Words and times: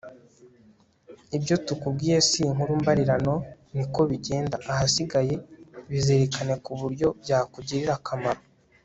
ibyo 1.37 1.55
tukubwiye 1.65 2.17
si 2.29 2.39
inkuru 2.47 2.71
mbarirano, 2.81 3.35
ni 3.75 3.85
ko 3.93 4.01
bigenda! 4.09 4.55
ahasigaye, 4.71 5.33
bizirikane, 5.89 6.53
ku 6.63 6.71
buryo 6.79 7.07
byakugirira 7.21 7.93
akamaro 7.99 8.41